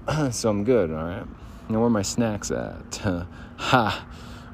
[0.32, 1.26] so I'm good, all right?
[1.70, 3.02] Now, where are my snacks at?
[3.58, 4.06] ha!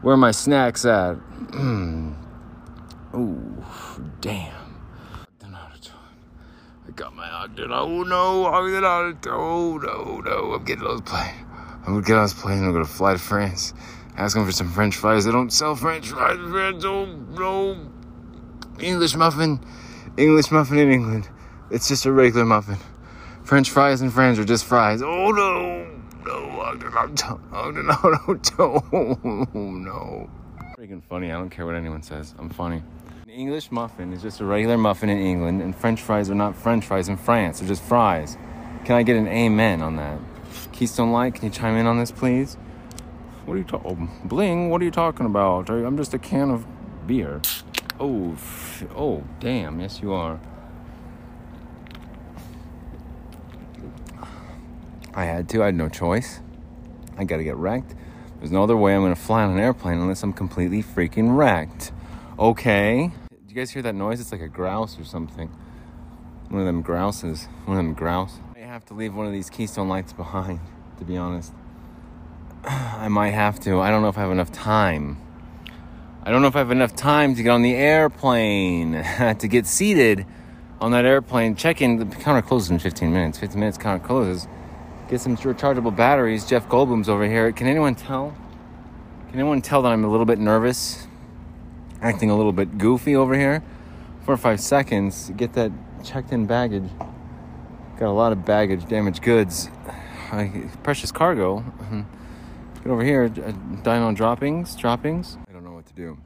[0.02, 1.18] Where are my snacks at?
[3.16, 3.64] Ooh,
[4.22, 4.60] damn.
[6.90, 7.72] I got my Ogden.
[7.72, 9.30] Oh no, Ogden Auto.
[9.32, 10.54] Oh no, no.
[10.54, 11.46] I'm getting on this plane.
[11.86, 12.64] I'm gonna get on this plane.
[12.64, 13.76] I'm gonna fly to France.
[14.18, 15.26] Ask them for some French fries.
[15.26, 16.84] They don't sell French fries in France.
[16.84, 17.78] Oh no.
[18.80, 19.60] English muffin.
[20.18, 21.30] English muffin in England.
[21.70, 22.78] It's just a regular muffin.
[23.50, 25.02] French fries and France are just fries.
[25.02, 25.84] Oh no.
[26.24, 28.86] No, no, Ogden Auto.
[28.94, 29.18] Oh
[29.56, 30.30] no.
[30.78, 31.32] Freaking funny.
[31.32, 32.36] I don't care what anyone says.
[32.38, 32.84] I'm funny.
[33.24, 36.56] An English muffin is just a regular muffin in England, and French fries are not
[36.56, 37.58] French fries in France.
[37.60, 38.38] They're just fries.
[38.86, 40.20] Can I get an amen on that?
[40.72, 42.54] Keystone Light, can you chime in on this, please?
[43.46, 44.12] What are you talking?
[44.12, 45.72] Oh, Bling, what are you talking about?
[45.72, 46.68] I'm just a can of
[47.08, 47.42] beer.
[48.00, 48.38] Oh,
[48.96, 49.80] oh, damn.
[49.80, 50.40] Yes, you are.
[55.20, 55.64] I had to.
[55.64, 56.40] I had no choice.
[57.18, 57.94] I gotta get wrecked.
[58.38, 61.92] There's no other way I'm gonna fly on an airplane unless I'm completely freaking wrecked.
[62.40, 63.12] Okay.
[63.30, 64.22] Did you guys hear that noise?
[64.22, 65.50] It's like a grouse or something.
[66.48, 67.50] One of them grouses.
[67.66, 68.40] One of them grouse.
[68.56, 70.62] I have to leave one of these Keystone Lights behind,
[71.00, 71.52] to be honest.
[72.64, 73.82] I might have to.
[73.82, 75.18] I don't know if I have enough time.
[76.24, 78.94] I don't know if I have enough time to get on the airplane,
[79.38, 80.26] to get seated
[80.80, 81.58] on that airplane.
[81.58, 81.98] Check in.
[81.98, 83.38] The counter closes in 15 minutes.
[83.38, 84.48] 15 minutes, counter closes.
[85.10, 86.46] Get some rechargeable batteries.
[86.46, 87.52] Jeff Goldblum's over here.
[87.52, 88.38] Can anyone tell?
[89.30, 91.08] Can anyone tell that I'm a little bit nervous?
[92.00, 93.64] Acting a little bit goofy over here?
[94.22, 95.32] Four or five seconds.
[95.36, 95.72] Get that
[96.04, 96.88] checked in baggage.
[97.98, 99.70] Got a lot of baggage, damaged goods.
[100.84, 101.64] Precious cargo.
[102.84, 103.24] Get over here.
[103.24, 104.76] Uh, Dino droppings.
[104.76, 105.38] Droppings.
[105.50, 106.20] I don't know what to do.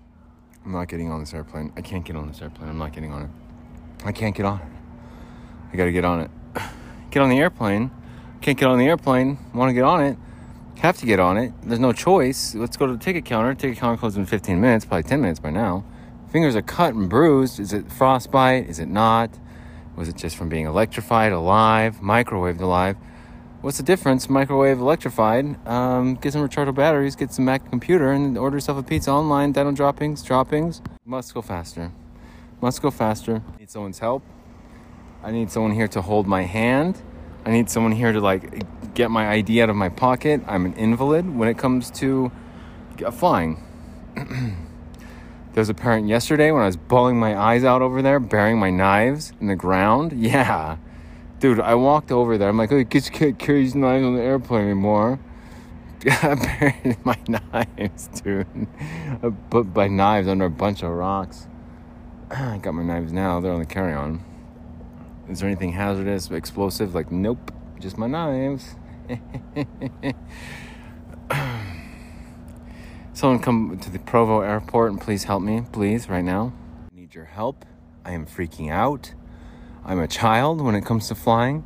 [0.65, 1.71] I'm not getting on this airplane.
[1.77, 2.69] I can't get on this airplane.
[2.69, 3.29] I'm not getting on it.
[4.03, 4.67] I can't get on it.
[5.71, 6.31] I gotta get on it.
[7.11, 7.91] Get on the airplane.
[8.43, 9.37] Can't get on the airplane.
[9.53, 10.17] Want to get on it.
[10.79, 11.53] Have to get on it.
[11.63, 12.53] There's no choice.
[12.53, 13.55] Let's go to the ticket counter.
[13.55, 15.85] Ticket counter closes in 15 minutes, probably 10 minutes by now.
[16.29, 17.57] Fingers are cut and bruised.
[17.57, 18.67] Is it frostbite?
[18.67, 19.29] Is it not?
[19.95, 22.97] Was it just from being electrified, alive, microwaved alive?
[23.61, 24.29] What's the difference?
[24.29, 25.65] Microwave, electrified.
[25.65, 29.53] Um, get some rechargeable batteries, get some Mac computer, and order yourself a pizza online.
[29.53, 30.81] Dental droppings, droppings.
[31.05, 31.93] Must go faster.
[32.59, 33.41] Must go faster.
[33.57, 34.21] Need someone's help.
[35.23, 37.01] I need someone here to hold my hand.
[37.45, 40.41] I need someone here to like get my ID out of my pocket.
[40.47, 42.31] I'm an invalid when it comes to
[43.11, 43.63] flying.
[44.15, 44.55] there
[45.55, 48.69] was a parent yesterday when I was bawling my eyes out over there, burying my
[48.69, 50.13] knives in the ground.
[50.23, 50.77] Yeah.
[51.39, 52.47] Dude, I walked over there.
[52.47, 55.19] I'm like, oh, you can't carry these knives on the airplane anymore.
[56.09, 58.47] I buried my knives, dude.
[59.21, 61.47] I put my knives under a bunch of rocks.
[62.31, 63.41] I got my knives now.
[63.41, 64.23] They're on the carry on.
[65.29, 66.93] Is there anything hazardous, explosive?
[66.93, 68.75] Like, nope, just my knives.
[73.13, 76.51] Someone come to the Provo airport and please help me, please, right now.
[76.91, 77.63] I need your help.
[78.03, 79.13] I am freaking out.
[79.85, 81.65] I'm a child when it comes to flying.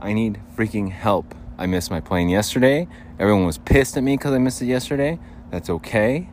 [0.00, 1.34] I need freaking help.
[1.58, 2.88] I missed my plane yesterday.
[3.18, 5.18] Everyone was pissed at me because I missed it yesterday.
[5.50, 6.30] That's okay.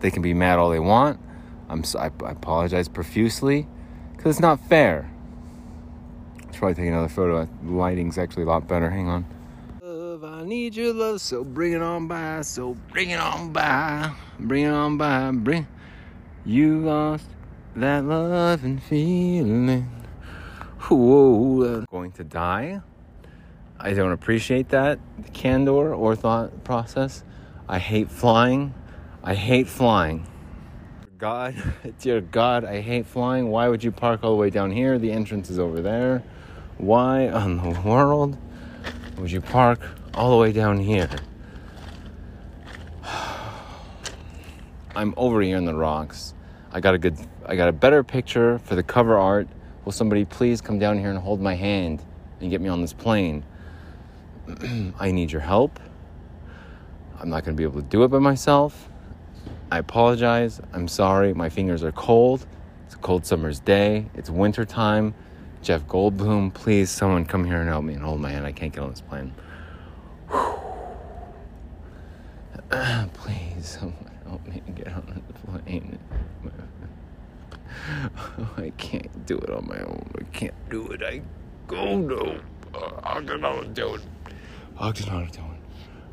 [0.00, 1.20] They can be mad all they want.
[1.68, 3.68] I'm so, I, I apologize profusely
[4.16, 5.10] because it's not fair.
[6.58, 7.42] Probably take another photo.
[7.42, 8.90] Uh, lighting's actually a lot better.
[8.90, 9.24] Hang on.
[9.80, 12.42] Love, I need your love, so bring it on by.
[12.42, 14.12] So bring it on by.
[14.40, 15.30] Bring it on by.
[15.30, 15.68] Bring.
[16.44, 17.26] You lost
[17.76, 19.88] that love and feeling.
[20.80, 21.84] Whoa.
[21.92, 22.80] Going to die.
[23.78, 24.98] I don't appreciate that
[25.32, 27.22] candor or thought process.
[27.68, 28.74] I hate flying.
[29.22, 30.26] I hate flying.
[31.18, 31.54] God,
[32.00, 33.48] dear God, I hate flying.
[33.48, 34.98] Why would you park all the way down here?
[34.98, 36.24] The entrance is over there.
[36.78, 38.38] Why on the world
[39.16, 39.80] would you park
[40.14, 41.10] all the way down here?
[44.94, 46.34] I'm over here in the rocks.
[46.70, 49.48] I got a good I got a better picture for the cover art.
[49.84, 52.04] Will somebody please come down here and hold my hand
[52.40, 53.44] and get me on this plane?
[55.00, 55.80] I need your help.
[57.18, 58.88] I'm not going to be able to do it by myself.
[59.72, 60.60] I apologize.
[60.72, 61.34] I'm sorry.
[61.34, 62.46] My fingers are cold.
[62.86, 64.06] It's a cold summer's day.
[64.14, 65.14] It's winter time.
[65.68, 68.46] Jeff Goldblum, please, someone come here and help me and hold my hand.
[68.46, 69.34] I can't get on this plane.
[73.12, 75.98] please, someone help me get on the plane.
[78.56, 80.10] I can't do it on my own.
[80.18, 81.02] I can't do it.
[81.02, 81.20] I
[81.66, 82.40] go no.
[83.02, 83.98] Ogden Auto.
[84.78, 85.42] Ogden Auto.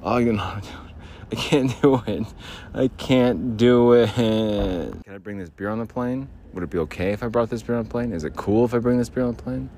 [0.03, 0.51] Ogden Auto.
[0.51, 1.31] I do it.
[1.31, 2.27] i can't do it.
[2.73, 4.13] I can't do it.
[4.15, 6.27] Can I bring this beer on the plane?
[6.55, 8.13] Would it be okay if I brought this beer on the plane?
[8.13, 9.69] Is it cool if I bring this beer on the plane?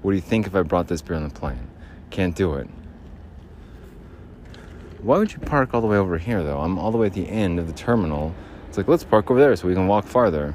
[0.00, 1.68] What do you think if I brought this beer on the plane?
[2.08, 2.66] Can't do it.
[5.02, 6.60] Why would you park all the way over here though?
[6.60, 8.34] I'm all the way at the end of the terminal.
[8.68, 10.54] It's like, let's park over there so we can walk farther.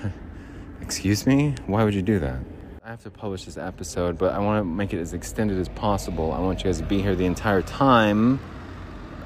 [0.80, 1.56] Excuse me?
[1.66, 2.38] Why would you do that?
[2.84, 5.68] I have to publish this episode, but I want to make it as extended as
[5.68, 6.30] possible.
[6.30, 8.38] I want you guys to be here the entire time.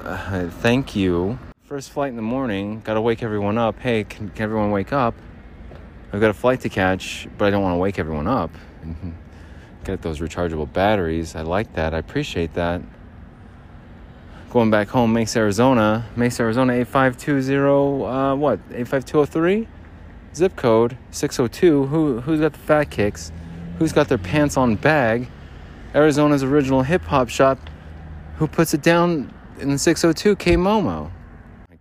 [0.01, 1.37] Uh, thank you.
[1.71, 3.79] First flight in the morning, gotta wake everyone up.
[3.79, 5.15] Hey, can, can everyone wake up?
[6.11, 8.51] I've got a flight to catch, but I don't want to wake everyone up.
[9.85, 11.33] Get those rechargeable batteries.
[11.33, 11.93] I like that.
[11.93, 12.81] I appreciate that.
[14.49, 16.05] Going back home, Mesa, Arizona.
[16.17, 18.59] Mesa, Arizona 8520, uh, what?
[18.73, 19.65] 85203?
[20.35, 21.85] Zip code 602.
[21.85, 23.31] Who, who's got the fat kicks?
[23.79, 25.29] Who's got their pants on bag?
[25.95, 27.57] Arizona's original hip hop shop.
[28.39, 31.11] Who puts it down in the 602 K Momo?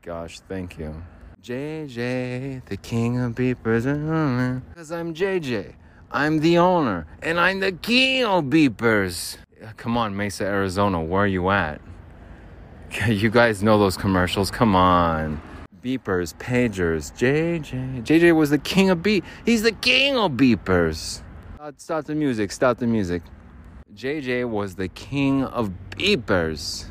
[0.03, 0.95] Gosh, thank you.
[1.43, 3.85] JJ, the king of beepers.
[4.69, 5.75] Because I'm JJ.
[6.11, 7.07] I'm the owner.
[7.23, 9.37] And I'm the king of beepers.
[9.77, 11.03] Come on, Mesa, Arizona.
[11.03, 11.81] Where are you at?
[13.07, 14.51] You guys know those commercials.
[14.51, 15.41] Come on.
[15.83, 18.05] Beepers, pagers, JJ.
[18.05, 19.25] JJ was the king of beep.
[19.45, 21.23] He's the king of beepers.
[21.77, 23.23] Stop the music, stop the music.
[23.95, 26.87] JJ was the king of beepers.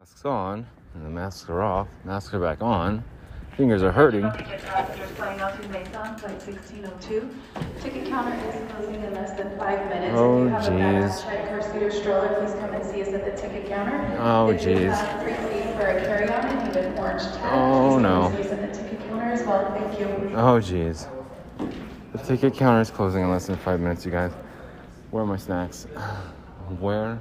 [0.00, 3.04] Masks on, and the masks are off, masks are back on.
[3.56, 4.30] Fingers are hurting.
[4.32, 7.30] Ticket flying out to Mason, flight 1602.
[7.80, 10.14] Ticket counter is closing in less than five minutes.
[10.16, 11.22] Oh, if you have a bag, jeez.
[11.24, 14.16] check, purse, or stroller, please come and see us at the ticket counter.
[14.18, 14.90] Oh, jeez.
[14.94, 18.22] have free seat for a carry-on and you have an orange tag, Oh, no.
[18.22, 19.72] come and see us at the ticket counter as well.
[19.72, 20.06] Thank you.
[20.36, 21.08] Oh, jeez.
[22.12, 24.32] The ticket counter is closing in less than five minutes, you guys.
[25.10, 25.84] Where are my snacks?
[26.78, 27.18] Where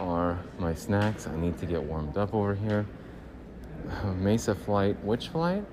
[0.00, 1.26] are my snacks?
[1.26, 2.86] I need to get warmed up over here.
[4.16, 5.02] Mesa flight.
[5.04, 5.64] Which flight?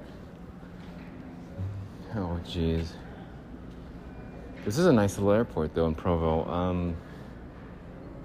[2.15, 2.89] Oh, jeez.
[4.65, 6.49] This is a nice little airport, though, in Provo.
[6.49, 6.97] Um,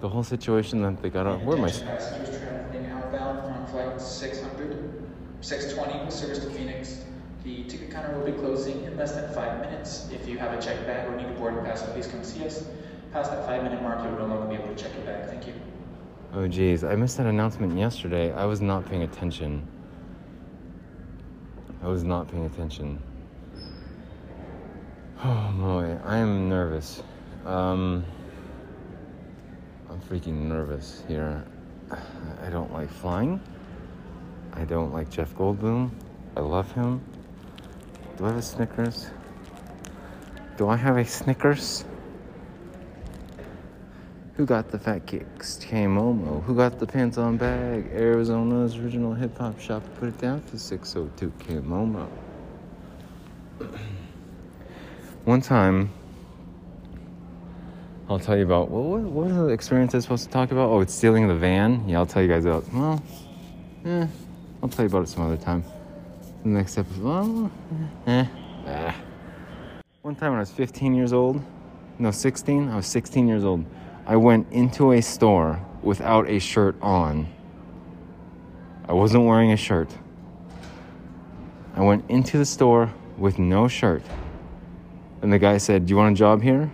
[0.01, 1.45] the whole situation that they got on.
[1.45, 1.71] Where am I?
[1.71, 5.05] Passengers traveling outbound on flight 600,
[5.41, 7.05] 620 with service to Phoenix.
[7.45, 10.09] The ticket counter will be closing in less than five minutes.
[10.12, 12.65] If you have a check bag or need a boarding pass, please come see us.
[13.12, 15.29] Past that five minute mark, you'll no longer be able to check your bag.
[15.29, 15.55] Thank you.
[16.35, 16.83] Oh, geez.
[16.83, 18.33] I missed that announcement yesterday.
[18.33, 19.66] I was not paying attention.
[21.83, 23.03] I was not paying attention.
[25.23, 25.99] Oh, boy.
[26.05, 27.03] I am nervous.
[27.45, 28.03] Um,
[29.90, 31.45] I'm freaking nervous here.
[31.90, 33.38] I don't like flying.
[34.55, 35.90] I don't like Jeff Goldblum.
[36.35, 37.03] I love him.
[38.16, 39.11] Do I have a Snickers?
[40.57, 41.85] Do I have a Snickers?
[44.42, 45.57] Who got the fat kicks?
[45.62, 46.42] K Momo.
[46.42, 47.87] Who got the pants on bag?
[47.92, 49.85] Arizona's original hip hop shop.
[50.00, 52.09] Put it down for 602 K Momo.
[55.24, 55.92] One time,
[58.09, 60.70] I'll tell you about what, what, what the experience I was supposed to talk about?
[60.70, 61.88] Oh, it's stealing the van.
[61.88, 62.64] Yeah, I'll tell you guys about.
[62.72, 63.00] Well,
[63.85, 64.09] eh,
[64.61, 65.62] I'll tell you about it some other time.
[66.42, 67.00] The next episode.
[67.00, 67.52] Well,
[68.09, 68.26] eh,
[68.66, 68.96] ah.
[70.00, 71.40] One time when I was 15 years old,
[72.00, 72.70] no, 16.
[72.70, 73.64] I was 16 years old.
[74.07, 77.33] I went into a store without a shirt on.
[78.88, 79.91] I wasn't wearing a shirt.
[81.75, 84.03] I went into the store with no shirt.
[85.23, 86.71] And the guy said, Do you want a job here?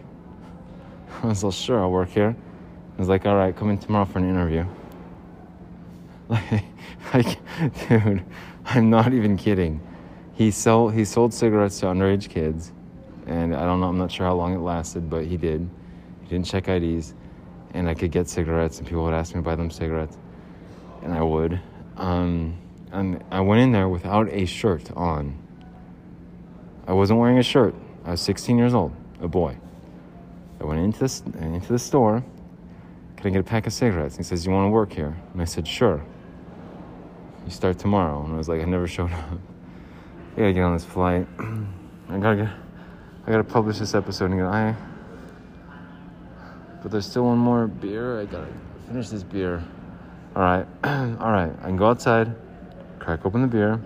[1.23, 2.35] I was like, Sure, I'll work here.
[2.97, 4.65] I was like, All right, come in tomorrow for an interview.
[6.31, 6.65] Like,
[7.15, 8.23] like dude,
[8.67, 9.81] I'm not even kidding.
[10.35, 12.73] He, sell, he sold cigarettes to underage kids.
[13.27, 15.69] And I don't know, I'm not sure how long it lasted, but he did.
[16.23, 17.15] He didn't check IDs.
[17.79, 20.19] And I could get cigarettes, and people would ask me to buy them cigarettes.
[21.03, 21.61] And I would.
[21.97, 22.59] Um,
[22.91, 25.41] and I went in there without a shirt on.
[26.89, 27.77] I wasn't wearing a shirt.
[28.05, 29.57] I was 16 years old, a boy.
[30.61, 32.25] I went into this into the store.
[33.17, 34.17] Can I get a pack of cigarettes?
[34.17, 36.03] He says, "You want to work here?" And I said, "Sure."
[37.45, 39.39] You start tomorrow, and I was like, "I never showed up.
[40.37, 41.29] I gotta get on this flight.
[42.09, 42.49] I gotta get.
[43.25, 44.49] I gotta publish this episode and go.
[44.49, 44.75] I.
[46.83, 48.21] But there's still one more beer.
[48.21, 48.49] I gotta
[48.87, 49.63] finish this beer.
[50.37, 51.53] All right, all right.
[51.61, 52.35] I can go outside,
[52.99, 53.81] crack open the beer,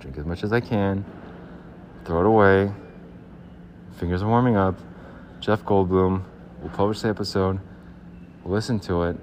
[0.00, 1.04] drink as much as I can,
[2.04, 2.72] throw it away.
[3.98, 4.78] Fingers are warming up.
[5.40, 6.22] Jeff Goldblum.
[6.60, 7.60] We'll publish the episode.
[8.44, 9.16] We'll listen to it.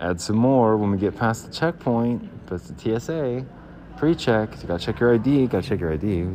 [0.00, 2.28] Add some more when we get past the checkpoint.
[2.50, 3.46] It's the TSA.
[3.96, 4.60] Pre-check.
[4.60, 5.40] You gotta check your ID.
[5.40, 6.26] You Gotta check your ID.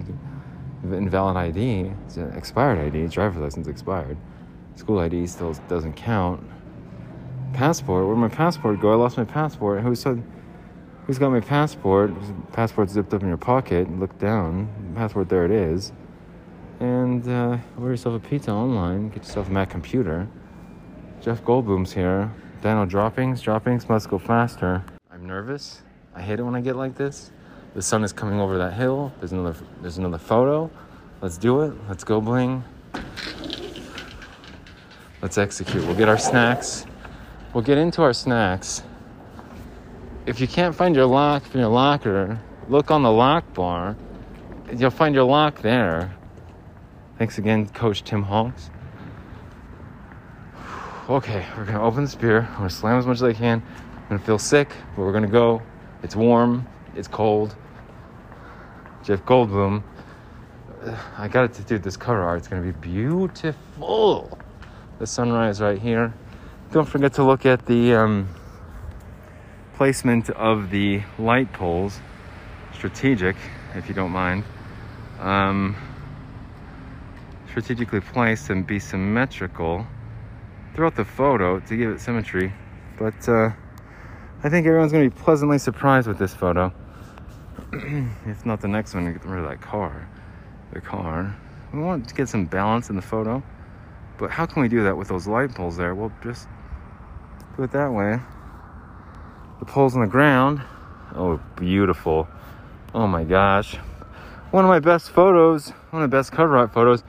[0.83, 1.91] Invalid ID.
[2.05, 3.07] It's an expired ID.
[3.07, 4.17] Driver's license expired.
[4.77, 6.43] School ID still doesn't count.
[7.53, 8.05] Passport.
[8.05, 8.91] Where'd my passport go?
[8.91, 9.81] I lost my passport.
[9.81, 10.21] Who said?
[11.07, 12.11] Who's got my passport?
[12.53, 13.89] Passport zipped up in your pocket.
[13.99, 14.69] Look down.
[14.95, 15.93] Passport, there it is.
[16.79, 19.09] And uh, order yourself a pizza online.
[19.09, 20.27] Get yourself a Mac computer.
[21.21, 22.31] Jeff Goldblum's here.
[22.61, 23.41] Dino droppings.
[23.41, 24.83] Droppings must go faster.
[25.09, 25.81] I'm nervous.
[26.13, 27.31] I hate it when I get like this.
[27.73, 29.11] The sun is coming over that hill.
[29.19, 29.55] There's another.
[29.81, 30.69] There's another photo.
[31.19, 31.73] Let's do it.
[31.89, 32.63] Let's go bling.
[35.21, 35.83] Let's execute.
[35.85, 36.85] We'll get our snacks.
[37.53, 38.83] We'll get into our snacks.
[40.27, 42.39] If you can't find your lock from your locker,
[42.69, 43.95] look on the lock bar.
[44.75, 46.15] You'll find your lock there.
[47.17, 48.69] Thanks again, Coach Tim Honks.
[51.09, 52.41] Okay, we're gonna open this beer.
[52.51, 53.63] I'm gonna slam as much as I can.
[53.95, 55.61] I'm gonna feel sick, but we're gonna go.
[56.03, 56.67] It's warm.
[56.95, 57.55] It's cold.
[59.03, 59.81] Jeff Goldblum.
[61.17, 62.39] I got to do this cover art.
[62.39, 64.36] It's gonna be beautiful.
[64.99, 66.13] The sunrise right here.
[66.71, 68.29] Don't forget to look at the um,
[69.75, 71.99] placement of the light poles.
[72.73, 73.35] Strategic,
[73.75, 74.43] if you don't mind.
[75.19, 75.75] Um,
[77.47, 79.85] strategically placed and be symmetrical
[80.73, 82.51] throughout the photo to give it symmetry.
[82.97, 83.51] But uh,
[84.43, 86.73] I think everyone's gonna be pleasantly surprised with this photo.
[87.73, 90.07] if not the next one, to get rid of that car.
[90.71, 91.35] The car.
[91.71, 93.43] We want to get some balance in the photo.
[94.17, 95.93] But how can we do that with those light poles there?
[95.93, 96.47] Well, just
[97.55, 98.19] do it that way.
[99.59, 100.61] The poles on the ground.
[101.15, 102.27] Oh, beautiful.
[102.93, 103.75] Oh my gosh.
[104.51, 107.03] One of my best photos, one of the best cover art photos.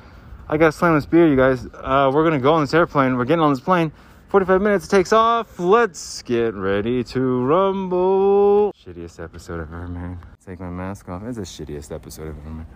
[0.49, 1.67] I got to slam this beer, you guys.
[1.75, 3.17] Uh, we're to go on this airplane.
[3.17, 3.93] We're getting on this plane.
[4.29, 5.59] 45 minutes takes off.
[5.59, 8.75] Let's get ready to rumble.
[8.75, 10.19] Shittiest episode I've ever made.
[10.45, 11.23] Take my mask off.
[11.25, 12.67] It's the shittiest episode ever made.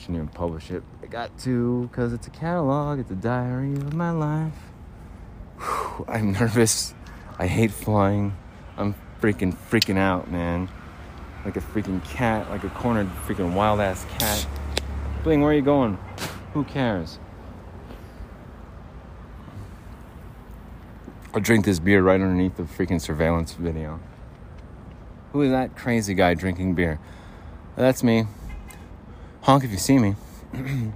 [0.00, 0.82] Shouldn't even publish it.
[1.02, 3.00] I got to because it's a catalog.
[3.00, 4.54] It's a diary of my life.
[5.58, 6.94] Whew, I'm nervous.
[7.38, 8.34] I hate flying.
[8.78, 10.70] I'm freaking freaking out, man.
[11.44, 14.46] Like a freaking cat, like a cornered freaking wild ass cat.
[15.22, 15.98] Bling, where are you going?
[16.54, 17.18] Who cares?
[21.34, 24.00] I'll drink this beer right underneath the freaking surveillance video.
[25.34, 26.98] Who is that crazy guy drinking beer?
[27.76, 28.24] That's me.
[29.42, 30.16] Honk if you see me.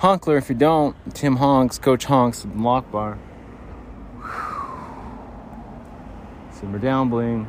[0.00, 0.96] Honkler if you don't.
[1.14, 3.18] Tim Honks, Coach Honks, Lock Bar.
[6.52, 7.46] Simmer down, bling.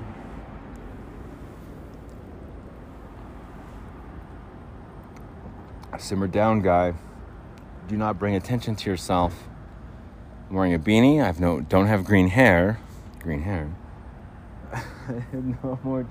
[5.98, 6.94] Simmer down, guy.
[7.88, 9.48] Do not bring attention to yourself.
[10.50, 11.24] I'm wearing a beanie.
[11.24, 12.80] I've no don't have green hair.
[13.20, 13.74] Green hair.
[15.34, 16.06] no more.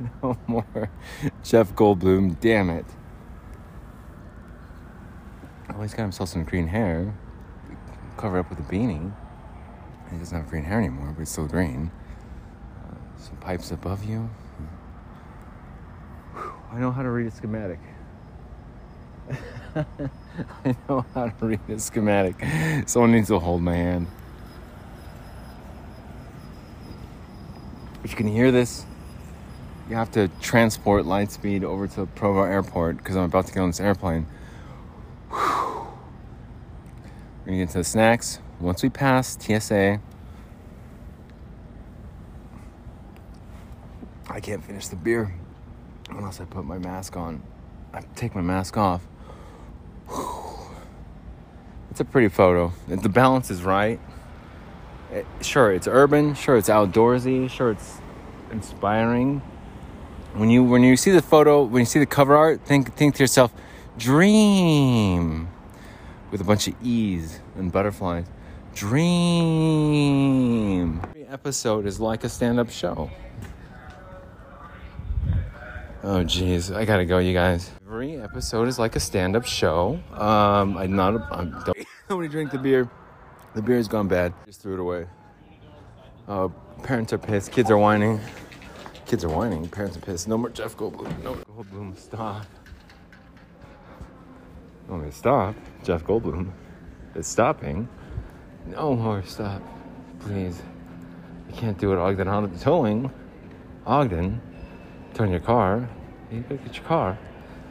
[0.22, 0.90] No more
[1.42, 2.38] Jeff Goldblum.
[2.40, 2.86] Damn it.
[5.68, 7.14] Oh, he's got himself some green hair.
[8.16, 9.12] Cover up with a beanie.
[10.10, 11.90] He doesn't have green hair anymore, but it's still green.
[12.82, 14.28] Uh, some pipes above you.
[16.34, 17.78] Whew, I know how to read a schematic.
[19.76, 22.44] I know how to read a schematic.
[22.86, 24.08] Someone needs to hold my hand.
[28.02, 28.84] If you can hear this,
[29.90, 33.70] you have to transport Lightspeed over to Provo Airport because I'm about to get on
[33.70, 34.24] this airplane.
[35.30, 35.36] Whew.
[37.40, 38.38] We're gonna get to the snacks.
[38.60, 40.00] Once we pass TSA,
[44.28, 45.34] I can't finish the beer
[46.10, 47.42] unless I put my mask on.
[47.92, 49.02] I take my mask off.
[51.90, 52.72] It's a pretty photo.
[52.86, 53.98] The balance is right.
[55.10, 56.34] It, sure, it's urban.
[56.34, 57.50] Sure, it's outdoorsy.
[57.50, 57.98] Sure, it's
[58.52, 59.42] inspiring.
[60.34, 63.16] When you when you see the photo, when you see the cover art, think think
[63.16, 63.52] to yourself,
[63.98, 65.48] dream,
[66.30, 68.26] with a bunch of E's and butterflies.
[68.74, 70.20] Dream.
[71.08, 73.10] Every episode is like a stand-up show.
[76.02, 77.70] Oh jeez, I gotta go, you guys.
[77.84, 80.00] Every episode is like a stand-up show.
[80.14, 81.16] Um, I'm not.
[81.16, 81.76] A, I'm, don't
[82.08, 82.88] nobody drink the beer.
[83.54, 84.32] The beer's gone bad.
[84.46, 85.06] Just threw it away.
[86.28, 86.46] Uh,
[86.84, 87.50] parents are pissed.
[87.50, 88.20] Kids are whining.
[89.10, 89.68] Kids are whining.
[89.68, 90.28] Parents are pissed.
[90.28, 91.24] No more Jeff Goldblum.
[91.24, 91.98] No Goldblum.
[91.98, 92.46] Stop.
[94.86, 95.56] You want me to stop?
[95.82, 96.52] Jeff Goldblum.
[97.16, 97.88] It's stopping.
[98.68, 99.24] No more.
[99.24, 99.62] Stop.
[100.20, 100.62] Please.
[101.48, 102.28] You can't do it, Ogden.
[102.28, 103.10] Ogden towing.
[103.84, 104.40] Ogden.
[105.14, 105.88] Towing your car.
[106.30, 107.18] You gotta get your car.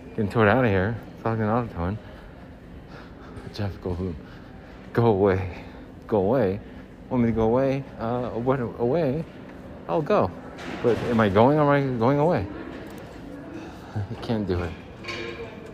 [0.10, 0.98] Getting towed out of here.
[1.16, 1.98] It's Ogden Auto Towing.
[3.54, 4.14] Jeff Goldblum.
[4.92, 5.64] Go away.
[6.06, 6.60] Go away.
[7.10, 7.86] Want me to go away?
[7.98, 9.24] Uh, what away?
[9.88, 10.30] I'll go.
[10.82, 12.48] But am I going or am I going away?
[13.96, 14.72] I can't do it.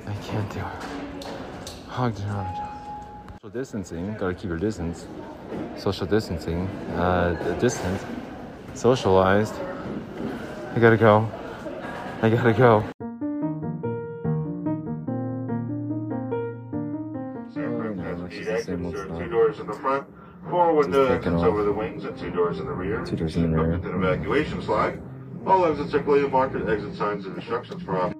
[0.07, 1.27] I can't do it.
[1.91, 3.39] Ogden Auto Towing.
[3.41, 4.13] Social distancing.
[4.15, 5.07] Gotta keep your distance.
[5.77, 6.67] Social distancing.
[6.95, 8.03] Uh, the distance.
[8.73, 9.53] Socialized.
[10.75, 11.29] I gotta go.
[12.21, 12.83] I gotta go.
[17.55, 19.19] Aircraft no, it's just the same old stuff.
[19.19, 20.07] two doors in the front,
[20.49, 23.03] four window taking exits over the wings, and two doors in the rear.
[23.05, 23.73] Two doors in the rear.
[23.73, 25.01] Equipment and evacuation slide.
[25.45, 28.15] All exits are clearly marked with exit signs and instructions for op-